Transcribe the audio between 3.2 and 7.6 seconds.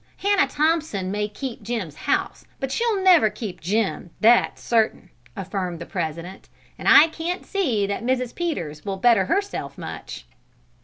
keep Jim, that's certain!" affirmed the president; "and I can't